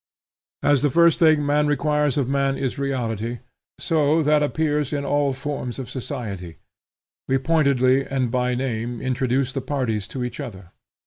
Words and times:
As 0.63 0.81
the 0.81 0.89
first 0.89 1.19
thing 1.19 1.45
man 1.45 1.67
requires 1.67 2.17
of 2.17 2.27
man 2.27 2.57
is 2.57 2.79
reality, 2.79 3.37
so 3.79 4.23
that 4.23 4.41
appears 4.41 4.91
in 4.91 5.05
all 5.05 5.31
the 5.31 5.37
forms 5.37 5.77
of 5.77 5.91
society. 5.91 6.57
We 7.27 7.37
pointedly, 7.37 8.03
and 8.07 8.31
by 8.31 8.55
name, 8.55 8.99
introduce 8.99 9.53
the 9.53 9.61
parties 9.61 10.07
to 10.07 10.23
each 10.23 10.39
other. 10.39 10.71